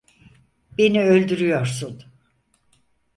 Beni 0.77 1.01
öldürüyorsun! 1.03 2.03